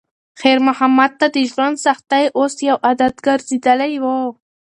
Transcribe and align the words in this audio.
خیر 0.41 0.57
محمد 0.67 1.11
ته 1.19 1.27
د 1.35 1.37
ژوند 1.51 1.75
سختۍ 1.85 2.25
اوس 2.37 2.53
یو 2.67 2.77
عادت 2.85 3.15
ګرځېدلی 3.27 3.93
و. 4.03 4.05